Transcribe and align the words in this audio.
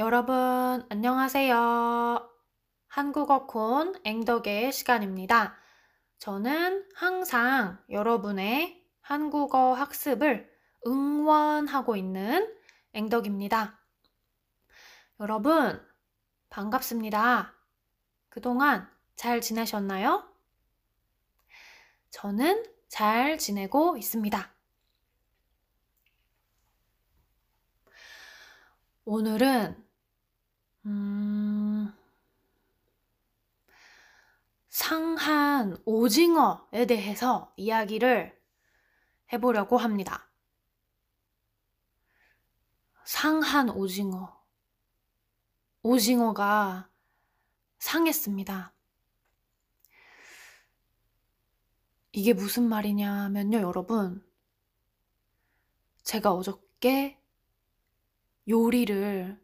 여러분, 0.00 0.34
안녕하세요. 0.88 2.26
한국어 2.88 3.46
콘 3.46 3.94
앵덕의 4.02 4.72
시간입니다. 4.72 5.58
저는 6.16 6.88
항상 6.94 7.78
여러분의 7.90 8.82
한국어 9.02 9.74
학습을 9.74 10.50
응원하고 10.86 11.96
있는 11.96 12.50
앵덕입니다. 12.94 13.78
여러분, 15.20 15.86
반갑습니다. 16.48 17.54
그동안 18.30 18.90
잘 19.16 19.42
지내셨나요? 19.42 20.26
저는 22.08 22.64
잘 22.88 23.36
지내고 23.36 23.98
있습니다. 23.98 24.50
오늘은, 29.04 29.89
음, 30.86 31.92
상한 34.68 35.76
오징어에 35.84 36.86
대해서 36.86 37.52
이야기를 37.56 38.40
해보려고 39.32 39.76
합니다. 39.76 40.30
상한 43.04 43.68
오징어. 43.68 44.40
오징어가 45.82 46.90
상했습니다. 47.78 48.72
이게 52.12 52.32
무슨 52.32 52.68
말이냐면요, 52.68 53.58
여러분. 53.58 54.24
제가 56.02 56.32
어저께 56.32 57.20
요리를 58.48 59.40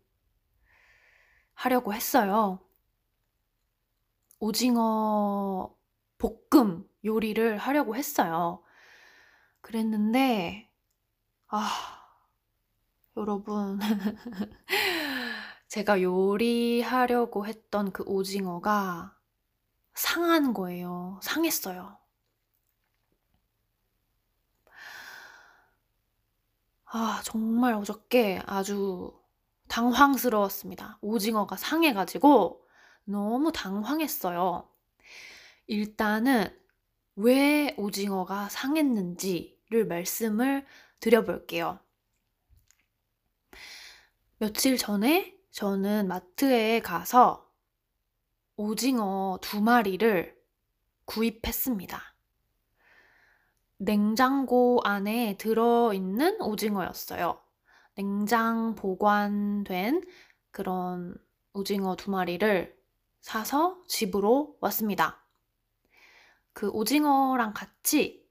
하려고 1.56 1.92
했어요. 1.92 2.60
오징어 4.38 5.74
볶음 6.18 6.88
요리를 7.04 7.58
하려고 7.58 7.96
했어요. 7.96 8.62
그랬는데, 9.62 10.70
아, 11.48 11.68
여러분. 13.16 13.78
제가 15.68 16.00
요리하려고 16.02 17.46
했던 17.46 17.92
그 17.92 18.02
오징어가 18.06 19.16
상한 19.94 20.54
거예요. 20.54 21.18
상했어요. 21.22 21.98
아, 26.86 27.20
정말 27.24 27.74
어저께 27.74 28.40
아주 28.46 29.12
당황스러웠습니다. 29.68 30.98
오징어가 31.00 31.56
상해가지고 31.56 32.64
너무 33.04 33.52
당황했어요. 33.52 34.68
일단은 35.66 36.48
왜 37.16 37.74
오징어가 37.78 38.48
상했는지를 38.48 39.86
말씀을 39.86 40.66
드려볼게요. 41.00 41.78
며칠 44.38 44.76
전에 44.76 45.34
저는 45.50 46.08
마트에 46.08 46.80
가서 46.80 47.50
오징어 48.56 49.38
두 49.40 49.62
마리를 49.62 50.36
구입했습니다. 51.06 52.14
냉장고 53.78 54.80
안에 54.84 55.36
들어있는 55.38 56.40
오징어였어요. 56.42 57.40
냉장 57.96 58.74
보관된 58.74 60.02
그런 60.50 61.16
오징어 61.54 61.96
두 61.96 62.10
마리를 62.10 62.76
사서 63.22 63.82
집으로 63.88 64.58
왔습니다. 64.60 65.24
그 66.52 66.68
오징어랑 66.68 67.54
같이 67.54 68.26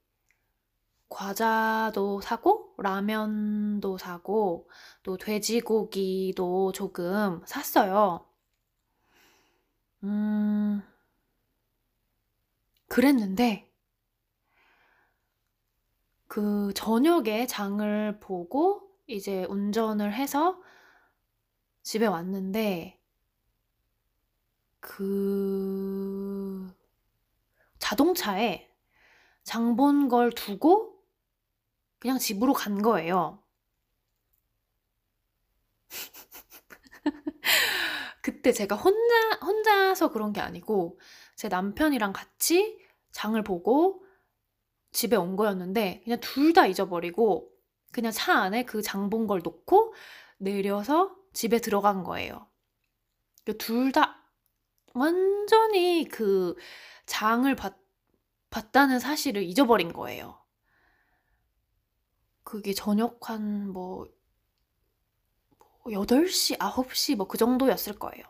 과자도 1.09 2.21
사고, 2.21 2.75
라면도 2.77 3.97
사고, 3.97 4.69
또 5.01 5.17
돼지고기도 5.17 6.71
조금 6.71 7.41
샀어요. 7.45 8.25
음, 10.03 10.83
그랬는데, 12.87 13.71
그 16.27 16.71
저녁에 16.75 17.47
장을 17.47 18.19
보고 18.19 18.84
이제 19.07 19.45
운전을 19.45 20.13
해서 20.13 20.61
집에 21.83 22.05
왔는데 22.07 22.99
그 24.79 26.73
자동차에 27.79 28.69
장본 29.43 30.09
걸 30.09 30.31
두고 30.31 31.03
그냥 31.99 32.17
집으로 32.19 32.53
간 32.53 32.81
거예요. 32.81 33.43
그때 38.21 38.51
제가 38.51 38.75
혼자, 38.75 39.37
혼자서 39.43 40.11
그런 40.11 40.33
게 40.33 40.41
아니고 40.41 40.99
제 41.35 41.47
남편이랑 41.47 42.13
같이 42.13 42.79
장을 43.11 43.41
보고 43.43 44.03
집에 44.91 45.15
온 45.15 45.35
거였는데 45.35 46.01
그냥 46.03 46.19
둘 46.21 46.53
다 46.53 46.67
잊어버리고 46.67 47.51
그냥 47.95 48.11
차 48.11 48.33
안에 48.41 48.63
그 48.65 48.81
장 48.81 49.09
본 49.09 49.27
걸 49.27 49.41
놓고 49.43 49.93
내려서 50.37 51.15
집에 51.33 51.59
들어간 51.59 52.03
거예요. 52.03 52.47
그 53.45 53.57
둘다 53.57 54.21
완전히 54.93 56.07
그 56.09 56.55
장을 57.05 57.53
봤, 57.55 57.75
봤다는 58.49 58.99
사실을 58.99 59.43
잊어버린 59.43 59.93
거예요. 59.93 60.39
그게 62.43 62.73
저녁 62.73 63.29
한 63.29 63.69
뭐, 63.71 64.07
8시, 65.85 66.57
뭐 66.59 66.71
9시 66.85 67.15
뭐 67.15 67.27
그 67.27 67.37
정도였을 67.37 67.97
거예요. 67.99 68.23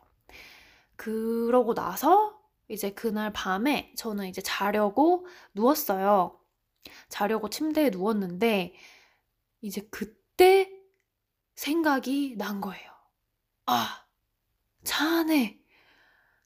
그러고 0.96 1.74
나서 1.74 2.40
이제 2.68 2.92
그날 2.92 3.31
밤에 3.34 3.94
저는 3.98 4.28
이제 4.28 4.42
자려고 4.42 5.25
누웠어요. 5.54 6.40
자려고 7.09 7.50
침대에 7.50 7.90
누웠는데 7.90 8.74
이제 9.62 9.82
그때 9.92 10.72
생각이 11.56 12.36
난 12.38 12.62
거예요. 12.62 12.92
아, 13.66 14.06
차 14.84 15.20
안에 15.20 15.60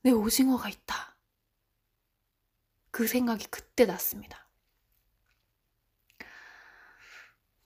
내 0.02 0.12
오징어가 0.12 0.70
있다. 0.70 1.18
그 2.92 3.08
생각이 3.08 3.48
그때 3.48 3.86
났습니다. 3.86 4.48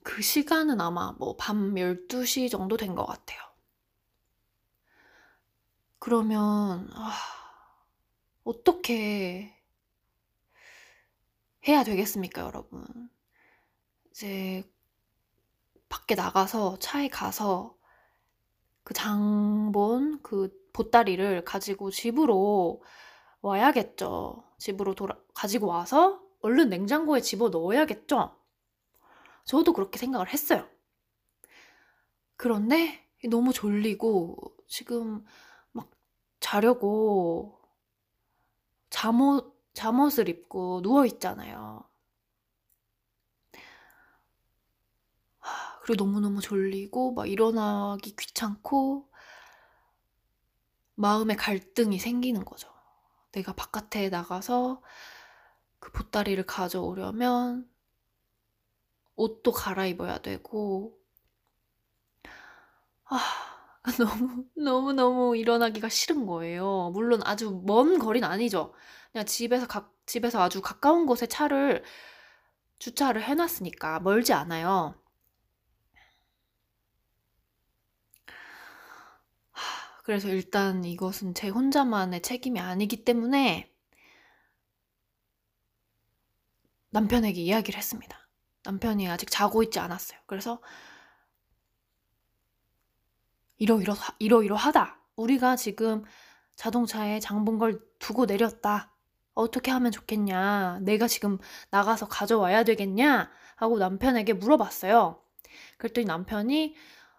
그 0.03 0.21
시간은 0.21 0.79
아마 0.81 1.11
뭐 1.13 1.35
밤 1.37 1.73
12시 1.75 2.49
정도 2.51 2.77
된 2.77 2.95
것 2.95 3.05
같아요. 3.05 3.41
그러면, 5.99 6.89
아, 6.93 7.11
어떻게 8.43 9.53
해야 11.67 11.83
되겠습니까, 11.83 12.41
여러분? 12.41 13.09
이제 14.11 14.63
밖에 15.93 16.15
나가서 16.15 16.79
차에 16.79 17.07
가서 17.07 17.77
그 18.83 18.95
장본 18.95 20.23
그 20.23 20.49
보따리를 20.73 21.45
가지고 21.45 21.91
집으로 21.91 22.81
와야겠죠. 23.41 24.43
집으로 24.57 24.95
돌아 24.95 25.15
가지고 25.35 25.67
와서 25.67 26.19
얼른 26.41 26.69
냉장고에 26.69 27.21
집어 27.21 27.49
넣어야겠죠. 27.49 28.35
저도 29.45 29.73
그렇게 29.73 29.99
생각을 29.99 30.29
했어요. 30.29 30.67
그런데 32.37 33.07
너무 33.29 33.53
졸리고 33.53 34.35
지금 34.67 35.23
막 35.73 35.91
자려고 36.39 37.61
잠옷 38.89 39.53
잠옷을 39.75 40.27
입고 40.27 40.81
누워 40.81 41.05
있잖아요. 41.05 41.87
그리고 45.83 46.05
너무너무 46.05 46.39
졸리고 46.39 47.13
막 47.13 47.27
일어나기 47.29 48.15
귀찮고 48.15 49.09
마음의 50.95 51.35
갈등이 51.35 51.99
생기는 51.99 52.45
거죠. 52.45 52.69
내가 53.33 53.51
바깥에 53.53 54.07
나가서 54.07 54.81
그 55.79 55.91
보따리를 55.91 56.41
가져오려면 56.45 57.69
옷도 59.17 59.51
갈아입어야 59.51 60.19
되고 60.21 60.97
아 63.05 63.19
너무 63.99 64.45
너무 64.55 64.93
너무 64.93 65.35
일어나기가 65.35 65.89
싫은 65.89 66.25
거예요. 66.25 66.91
물론 66.93 67.21
아주 67.25 67.61
먼 67.65 67.99
거리는 67.99 68.25
아니죠. 68.25 68.73
그냥 69.11 69.25
집에서 69.25 69.67
가, 69.67 69.91
집에서 70.05 70.41
아주 70.41 70.61
가까운 70.61 71.05
곳에 71.05 71.27
차를 71.27 71.83
주차를 72.79 73.23
해놨으니까 73.23 73.99
멀지 74.01 74.31
않아요. 74.33 74.95
그래서 80.03 80.27
일단 80.27 80.83
이것은 80.83 81.33
제 81.33 81.47
혼자만의 81.47 82.21
책임이 82.21 82.59
아니기 82.59 83.05
때문에 83.05 83.73
남편에게 86.89 87.41
이야기를 87.41 87.77
했습니다. 87.77 88.19
남편이 88.65 89.09
아직 89.09 89.31
자고 89.31 89.63
있지 89.63 89.79
않았어요. 89.79 90.19
그래서 90.27 90.61
이러이러 93.57 93.95
이러이러하다. 94.19 94.99
우리가 95.15 95.55
지금 95.55 96.03
자동차에 96.55 97.19
장본 97.19 97.57
걸 97.57 97.81
두고 97.99 98.25
내렸다. 98.25 98.93
어떻게 99.33 99.71
하면 99.71 99.91
좋겠냐? 99.91 100.79
내가 100.81 101.07
지금 101.07 101.39
나가서 101.71 102.09
가져와야 102.09 102.63
되겠냐? 102.63 103.31
하고 103.55 103.79
남편에게 103.79 104.33
물어봤어요. 104.33 105.23
그랬더니 105.77 106.05
남편이 106.05 106.75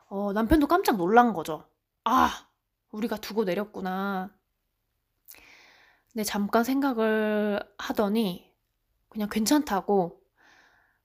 어, 0.08 0.32
남편도 0.34 0.66
깜짝 0.66 0.96
놀란 0.96 1.32
거죠. 1.32 1.66
아, 2.04 2.46
우리가 2.94 3.17
두고 3.17 3.44
내렸구나. 3.44 4.31
근데 6.12 6.23
잠깐 6.25 6.64
생각을 6.64 7.61
하더니 7.76 8.52
그냥 9.08 9.29
괜찮다고 9.29 10.20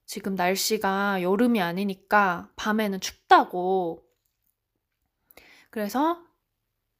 지금 0.06 0.34
날씨가 0.34 1.22
여름이 1.22 1.60
아니니까 1.60 2.50
밤에는 2.56 3.00
춥다고 3.00 4.04
그래서 5.70 6.22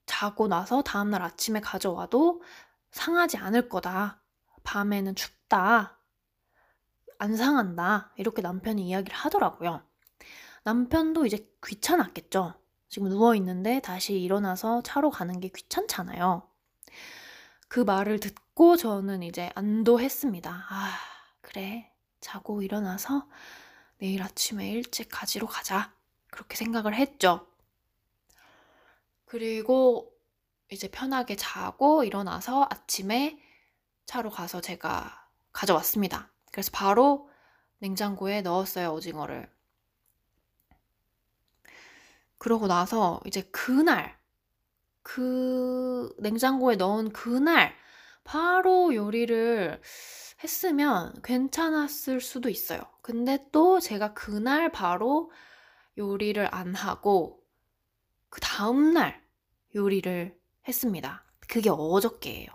자고 0.06 0.48
나서 0.48 0.82
다음날 0.82 1.22
아침에 1.22 1.60
가져와도 1.60 2.42
상하지 2.90 3.36
않을 3.36 3.68
거다. 3.68 4.22
밤에는 4.64 5.14
춥다. 5.14 5.98
안 7.18 7.36
상한다. 7.36 8.12
이렇게 8.16 8.42
남편이 8.42 8.86
이야기를 8.88 9.16
하더라고요. 9.16 9.82
남편도 10.64 11.26
이제 11.26 11.48
귀찮았겠죠. 11.64 12.59
지금 12.90 13.08
누워있는데 13.08 13.80
다시 13.80 14.20
일어나서 14.20 14.82
차로 14.82 15.10
가는 15.10 15.38
게 15.38 15.48
귀찮잖아요. 15.48 16.42
그 17.68 17.80
말을 17.80 18.18
듣고 18.18 18.76
저는 18.76 19.22
이제 19.22 19.50
안도했습니다. 19.54 20.50
아, 20.50 20.98
그래. 21.40 21.88
자고 22.20 22.62
일어나서 22.62 23.28
내일 23.98 24.22
아침에 24.22 24.68
일찍 24.70 25.08
가지러 25.08 25.46
가자. 25.46 25.94
그렇게 26.32 26.56
생각을 26.56 26.94
했죠. 26.94 27.46
그리고 29.24 30.12
이제 30.68 30.88
편하게 30.88 31.36
자고 31.36 32.02
일어나서 32.02 32.66
아침에 32.68 33.40
차로 34.06 34.30
가서 34.30 34.60
제가 34.60 35.28
가져왔습니다. 35.52 36.32
그래서 36.50 36.72
바로 36.74 37.30
냉장고에 37.78 38.42
넣었어요, 38.42 38.92
오징어를. 38.92 39.48
그러고 42.40 42.66
나서 42.66 43.20
이제 43.26 43.42
그날, 43.52 44.18
그 45.02 46.10
냉장고에 46.18 46.76
넣은 46.76 47.12
그날, 47.12 47.74
바로 48.24 48.94
요리를 48.94 49.80
했으면 50.42 51.12
괜찮았을 51.22 52.22
수도 52.22 52.48
있어요. 52.48 52.80
근데 53.02 53.46
또 53.52 53.78
제가 53.78 54.14
그날 54.14 54.72
바로 54.72 55.30
요리를 55.98 56.48
안 56.50 56.74
하고, 56.74 57.44
그 58.30 58.40
다음날 58.40 59.22
요리를 59.74 60.34
했습니다. 60.66 61.26
그게 61.46 61.68
어저께예요. 61.68 62.48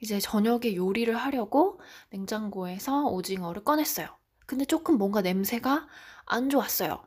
이제 0.00 0.18
저녁에 0.18 0.74
요리를 0.74 1.14
하려고 1.14 1.80
냉장고에서 2.10 3.04
오징어를 3.04 3.62
꺼냈어요. 3.62 4.17
근데 4.48 4.64
조금 4.64 4.96
뭔가 4.96 5.20
냄새가 5.20 5.86
안 6.24 6.48
좋았어요. 6.48 7.06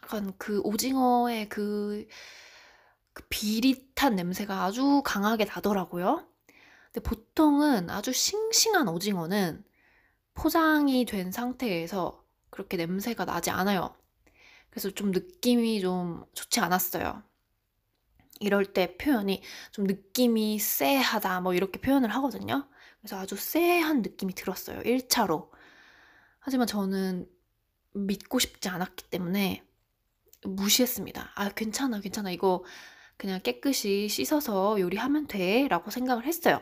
약간 0.00 0.32
그 0.38 0.60
오징어의 0.60 1.48
그, 1.48 2.06
그 3.12 3.24
비릿한 3.28 4.14
냄새가 4.14 4.62
아주 4.62 5.02
강하게 5.04 5.44
나더라고요. 5.44 6.24
근데 6.92 7.00
보통은 7.00 7.90
아주 7.90 8.12
싱싱한 8.12 8.86
오징어는 8.86 9.64
포장이 10.34 11.04
된 11.04 11.32
상태에서 11.32 12.24
그렇게 12.48 12.76
냄새가 12.76 13.24
나지 13.24 13.50
않아요. 13.50 13.96
그래서 14.70 14.88
좀 14.88 15.10
느낌이 15.10 15.80
좀 15.80 16.24
좋지 16.32 16.60
않았어요. 16.60 17.24
이럴 18.38 18.66
때 18.72 18.96
표현이 18.98 19.42
좀 19.72 19.84
느낌이 19.86 20.60
쎄하다 20.60 21.40
뭐 21.40 21.54
이렇게 21.54 21.80
표현을 21.80 22.14
하거든요. 22.14 22.68
그래서 23.00 23.18
아주 23.18 23.34
쎄한 23.34 24.02
느낌이 24.02 24.34
들었어요. 24.34 24.78
1차로. 24.82 25.50
하지만 26.44 26.66
저는 26.66 27.30
믿고 27.94 28.40
싶지 28.40 28.68
않았기 28.68 29.10
때문에 29.10 29.64
무시했습니다. 30.42 31.32
아, 31.36 31.48
괜찮아, 31.50 32.00
괜찮아. 32.00 32.32
이거 32.32 32.64
그냥 33.16 33.40
깨끗이 33.40 34.08
씻어서 34.08 34.80
요리하면 34.80 35.28
돼. 35.28 35.68
라고 35.68 35.92
생각을 35.92 36.26
했어요. 36.26 36.60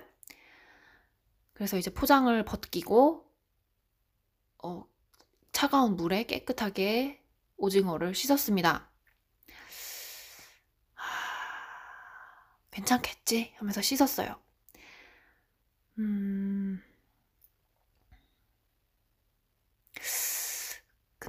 그래서 1.55 1.79
이제 1.79 1.91
포장을 1.91 2.45
벗기고, 2.45 3.27
어, 4.63 4.87
차가운 5.51 5.97
물에 5.97 6.25
깨끗하게 6.25 7.23
오징어를 7.57 8.15
씻었습니다. 8.15 8.91
하... 10.93 11.07
괜찮겠지? 12.71 13.55
하면서 13.57 13.81
씻었어요. 13.81 14.39
음... 15.99 16.83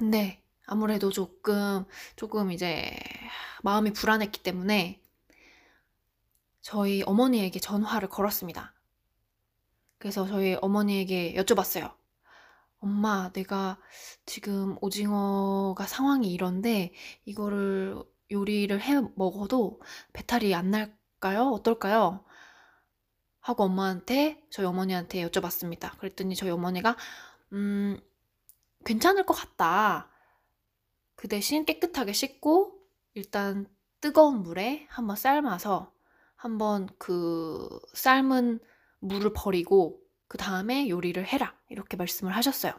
근데 0.02 0.42
아무래도 0.66 1.12
조금, 1.12 1.84
조금 2.16 2.50
이제 2.50 2.92
마음이 3.62 3.92
불안했기 3.92 4.42
때문에 4.42 5.00
저희 6.60 7.04
어머니에게 7.04 7.60
전화를 7.60 8.08
걸었습니다. 8.08 8.74
그래서 9.98 10.26
저희 10.26 10.58
어머니에게 10.60 11.34
여쭤봤어요. 11.34 11.94
엄마, 12.80 13.30
내가 13.32 13.78
지금 14.26 14.76
오징어가 14.80 15.86
상황이 15.86 16.32
이런데 16.32 16.92
이거를 17.24 18.02
요리를 18.32 18.80
해 18.80 19.00
먹어도 19.14 19.80
배탈이 20.14 20.52
안 20.52 20.72
날까요? 20.72 21.42
어떨까요? 21.50 22.24
하고 23.38 23.62
엄마한테 23.62 24.42
저희 24.50 24.66
어머니한테 24.66 25.24
여쭤봤습니다. 25.28 25.96
그랬더니 25.98 26.34
저희 26.34 26.50
어머니가 26.50 26.96
음 27.52 28.00
괜찮을 28.84 29.26
것 29.26 29.34
같다. 29.34 30.08
그 31.14 31.28
대신 31.28 31.64
깨끗하게 31.64 32.12
씻고 32.12 32.78
일단 33.14 33.66
뜨거운 34.00 34.42
물에 34.42 34.86
한번 34.90 35.16
삶아서 35.16 35.92
한번 36.34 36.88
그 36.98 37.68
삶은 37.94 38.58
물을 39.00 39.32
버리고 39.32 40.00
그 40.28 40.38
다음에 40.38 40.88
요리를 40.88 41.24
해라. 41.26 41.54
이렇게 41.68 41.96
말씀을 41.96 42.34
하셨어요. 42.34 42.72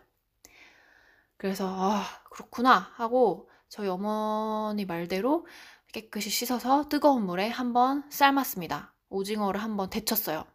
그래서, 1.38 1.68
아, 1.68 2.04
그렇구나. 2.32 2.92
하고 2.96 3.50
저희 3.70 3.88
어머니 3.88 4.86
말대로 4.86 5.46
깨끗이 5.92 6.30
씻어서 6.30 6.89
뜨거운 6.89 7.25
물에 7.25 7.50
한번 7.50 8.04
삶았습니다. 8.10 8.94
오징어를 9.10 9.62
한번 9.62 9.89
데쳤어요. 9.89 10.46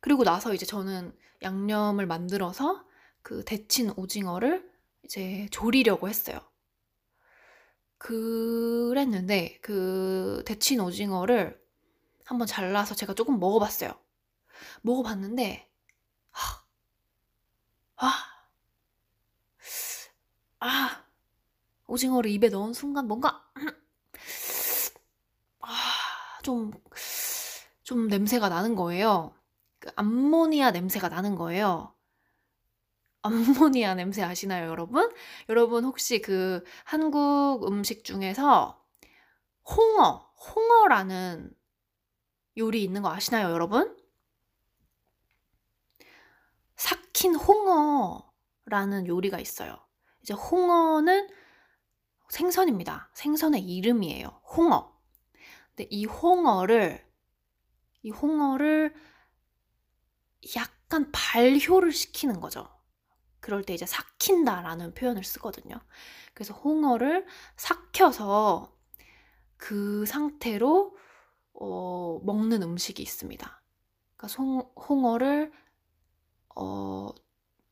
그리고 0.00 0.24
나서 0.24 0.54
이제 0.54 0.64
저는 0.64 1.16
양념을 1.42 2.06
만들어서 2.06 2.84
그 3.26 3.44
데친 3.44 3.92
오징어를 3.96 4.70
이제 5.02 5.48
조리려고 5.50 6.08
했어요. 6.08 6.38
그랬는데 7.98 9.58
그 9.62 10.44
데친 10.46 10.78
오징어를 10.78 11.60
한번 12.24 12.46
잘라서 12.46 12.94
제가 12.94 13.14
조금 13.14 13.40
먹어봤어요. 13.40 13.98
먹어봤는데 14.82 15.68
아, 16.30 16.38
아, 17.96 18.12
아 20.60 21.04
오징어를 21.88 22.30
입에 22.30 22.48
넣은 22.48 22.74
순간 22.74 23.08
뭔가 23.08 23.44
아, 25.62 25.72
좀, 26.44 26.70
좀 27.82 28.06
냄새가 28.06 28.48
나는 28.48 28.76
거예요. 28.76 29.34
그 29.80 29.90
암모니아 29.96 30.70
냄새가 30.70 31.08
나는 31.08 31.34
거예요. 31.34 31.95
암모니아 33.26 33.94
냄새 33.94 34.22
아시나요, 34.22 34.70
여러분? 34.70 35.12
여러분 35.48 35.84
혹시 35.84 36.20
그 36.20 36.62
한국 36.84 37.66
음식 37.66 38.04
중에서 38.04 38.82
홍어, 39.64 40.30
홍어라는 40.54 41.52
요리 42.58 42.84
있는 42.84 43.02
거 43.02 43.10
아시나요, 43.10 43.50
여러분? 43.50 43.96
삭힌 46.76 47.34
홍어라는 47.34 49.06
요리가 49.06 49.38
있어요. 49.40 49.76
이제 50.22 50.34
홍어는 50.34 51.28
생선입니다. 52.30 53.10
생선의 53.14 53.62
이름이에요. 53.62 54.40
홍어. 54.56 54.96
근데 55.68 55.88
이 55.90 56.04
홍어를 56.04 57.04
이 58.02 58.10
홍어를 58.10 58.94
약간 60.54 61.10
발효를 61.12 61.92
시키는 61.92 62.40
거죠. 62.40 62.75
그럴 63.40 63.62
때 63.62 63.74
이제 63.74 63.86
삭힌다라는 63.86 64.94
표현을 64.94 65.24
쓰거든요. 65.24 65.80
그래서 66.34 66.54
홍어를 66.54 67.26
삭혀서 67.56 68.72
그 69.56 70.04
상태로 70.06 70.96
어, 71.54 72.20
먹는 72.24 72.62
음식이 72.62 73.02
있습니다. 73.02 73.62
그러니까 74.16 74.28
송, 74.28 74.70
홍어를 74.88 75.52
어, 76.56 77.10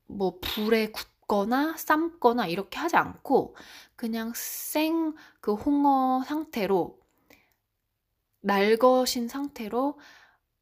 뭐 0.07 0.39
불에 0.41 0.91
굽거나 0.93 1.77
삶거나 1.77 2.47
이렇게 2.47 2.79
하지 2.79 2.97
않고 2.97 3.57
그냥 3.97 4.33
생 4.35 5.15
그 5.45 5.53
홍어 5.53 6.23
상태로 6.25 6.99
날것인 8.41 9.29
상태로 9.29 9.99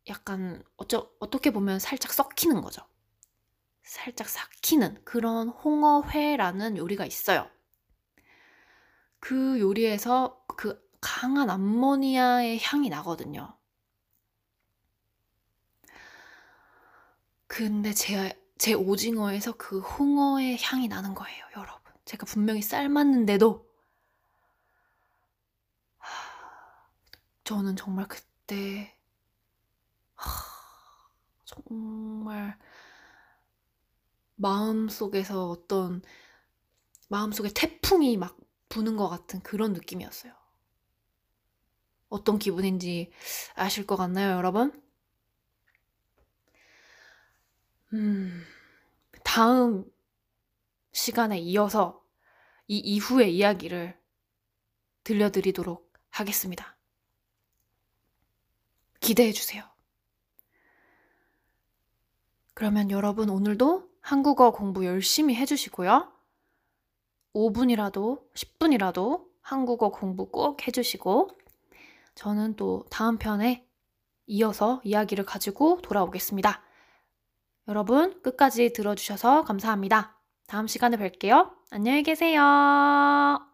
약간 0.09 0.65
어쩌, 0.77 1.09
어떻게 1.21 1.53
보면 1.53 1.79
살짝 1.79 2.13
썩히는 2.13 2.61
거죠. 2.63 2.83
살짝 3.83 4.29
삭히는 4.29 5.05
그런 5.05 5.49
홍어회라는 5.49 6.77
요리가 6.77 7.05
있어요. 7.05 7.51
그 9.21 9.61
요리에서 9.61 10.45
그 10.57 10.81
강한 11.01 11.51
암모니아의 11.51 12.61
향이 12.63 12.89
나거든요. 12.89 13.57
근데 17.47 17.93
제, 17.93 18.41
제 18.57 18.73
오징어에서 18.73 19.53
그 19.53 19.81
홍어의 19.81 20.59
향이 20.63 20.89
나는 20.89 21.15
거예요, 21.15 21.45
여러분. 21.57 21.93
제가 22.05 22.25
분명히 22.27 22.63
삶았는데도 22.63 23.71
저는 27.45 27.77
정말 27.77 28.07
그때 28.09 28.97
정말 31.45 32.59
마음속에서 34.43 35.49
어떤 35.49 36.03
마음속에 37.09 37.49
태풍이 37.55 38.17
막 38.17 38.37
부는 38.69 38.97
것 38.97 39.09
같은 39.09 39.41
그런 39.41 39.73
느낌이었어요. 39.73 40.35
어떤 42.09 42.39
기분인지 42.39 43.13
아실 43.55 43.87
것 43.87 43.97
같나요, 43.97 44.37
여러분? 44.37 44.83
음, 47.93 48.45
다음 49.23 49.85
시간에 50.91 51.39
이어서 51.39 52.05
이 52.67 52.79
이후의 52.79 53.37
이야기를 53.37 53.97
들려드리도록 55.05 55.93
하겠습니다. 56.11 56.77
기대해 58.99 59.33
주세요. 59.33 59.65
그러면 62.55 62.91
여러분 62.91 63.31
오늘도 63.31 63.92
한국어 64.03 64.51
공부 64.51 64.85
열심히 64.85 65.35
해주시고요. 65.37 66.13
5분이라도, 67.35 68.21
10분이라도 68.35 69.25
한국어 69.41 69.91
공부 69.91 70.31
꼭 70.31 70.67
해주시고, 70.67 71.31
저는 72.15 72.57
또 72.57 72.85
다음 72.91 73.17
편에 73.17 73.67
이어서 74.27 74.81
이야기를 74.85 75.25
가지고 75.25 75.81
돌아오겠습니다. 75.83 76.63
여러분, 77.69 78.21
끝까지 78.23 78.73
들어주셔서 78.73 79.43
감사합니다. 79.45 80.19
다음 80.47 80.67
시간에 80.67 80.97
뵐게요. 80.97 81.55
안녕히 81.71 82.03
계세요. 82.03 83.52